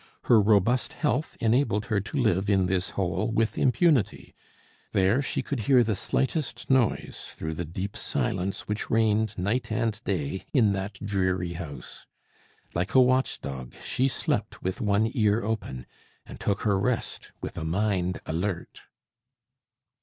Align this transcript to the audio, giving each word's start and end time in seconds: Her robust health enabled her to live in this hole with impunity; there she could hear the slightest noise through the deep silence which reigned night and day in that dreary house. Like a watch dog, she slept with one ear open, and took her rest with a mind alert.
Her 0.23 0.41
robust 0.41 0.93
health 0.93 1.37
enabled 1.41 1.85
her 1.85 1.99
to 1.99 2.17
live 2.17 2.49
in 2.49 2.65
this 2.65 2.89
hole 2.97 3.29
with 3.31 3.55
impunity; 3.55 4.33
there 4.93 5.21
she 5.21 5.43
could 5.43 5.59
hear 5.69 5.83
the 5.83 5.93
slightest 5.93 6.71
noise 6.71 7.27
through 7.35 7.53
the 7.53 7.65
deep 7.65 7.95
silence 7.95 8.61
which 8.67 8.89
reigned 8.89 9.37
night 9.37 9.71
and 9.71 10.03
day 10.03 10.47
in 10.53 10.71
that 10.73 10.93
dreary 11.05 11.53
house. 11.53 12.07
Like 12.73 12.95
a 12.95 12.99
watch 12.99 13.41
dog, 13.41 13.75
she 13.83 14.07
slept 14.07 14.63
with 14.63 14.81
one 14.81 15.07
ear 15.13 15.43
open, 15.43 15.85
and 16.25 16.39
took 16.39 16.61
her 16.61 16.79
rest 16.79 17.31
with 17.39 17.55
a 17.55 17.63
mind 17.63 18.21
alert. 18.25 18.81